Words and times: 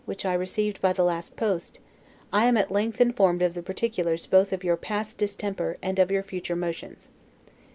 which 0.05 0.25
I 0.25 0.33
received 0.33 0.81
by 0.81 0.93
the 0.93 1.03
last 1.03 1.37
post, 1.37 1.77
I 2.33 2.47
am 2.47 2.57
at 2.57 2.71
length 2.71 2.99
informed 2.99 3.43
of 3.43 3.53
the 3.53 3.61
particulars 3.61 4.25
both 4.25 4.51
of 4.51 4.63
your 4.63 4.75
past 4.75 5.19
distemper, 5.19 5.77
and 5.83 5.99
of 5.99 6.09
your 6.09 6.23
future 6.23 6.55
motions. 6.55 7.11